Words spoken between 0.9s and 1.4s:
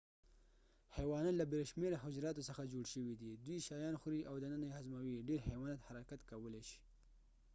حيوانات